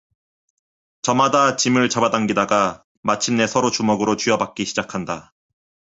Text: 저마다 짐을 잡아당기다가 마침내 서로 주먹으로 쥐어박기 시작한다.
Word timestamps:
저마다 1.03 1.55
짐을 1.55 1.87
잡아당기다가 1.89 2.83
마침내 3.03 3.45
서로 3.45 3.69
주먹으로 3.69 4.17
쥐어박기 4.17 4.65
시작한다. 4.65 5.31